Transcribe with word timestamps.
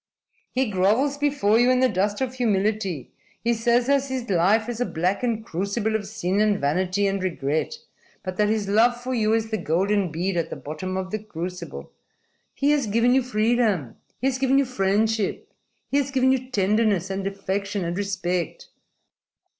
"He 0.51 0.67
grovels 0.67 1.15
before 1.19 1.59
you 1.59 1.69
in 1.69 1.79
the 1.79 1.87
dust 1.87 2.21
of 2.21 2.33
humility. 2.33 3.11
He 3.43 3.53
says 3.53 3.85
that 3.85 4.05
his 4.05 4.27
life 4.31 4.67
is 4.67 4.81
a 4.81 4.85
blackened 4.87 5.45
crucible 5.45 5.95
of 5.95 6.07
sin 6.07 6.41
and 6.41 6.59
vanity 6.59 7.05
and 7.05 7.21
regret, 7.21 7.75
but 8.23 8.35
that 8.37 8.49
his 8.49 8.67
love 8.67 8.99
for 8.99 9.13
you 9.13 9.35
is 9.35 9.51
the 9.51 9.59
golden 9.59 10.11
bead 10.11 10.37
at 10.37 10.49
the 10.49 10.55
bottom 10.55 10.97
of 10.97 11.11
the 11.11 11.19
crucible. 11.19 11.91
He 12.55 12.71
has 12.71 12.87
given 12.87 13.13
you 13.13 13.21
freedom. 13.21 13.95
He 14.19 14.25
has 14.25 14.39
given 14.39 14.57
you 14.57 14.65
friendship. 14.65 15.53
He 15.91 15.97
has 15.97 16.09
given 16.09 16.31
you 16.31 16.49
tenderness 16.49 17.11
and 17.11 17.27
affection 17.27 17.85
and 17.85 17.95
respect." 17.95 18.69